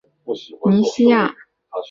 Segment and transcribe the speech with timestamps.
[0.03, 1.35] 密克罗尼西亚。